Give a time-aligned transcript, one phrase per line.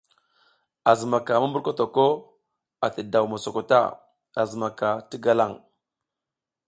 [0.89, 1.95] A zimaka mumburkotok
[2.85, 3.81] ati daw mosoko ta,
[4.39, 5.51] a zimaka ti galaŋ.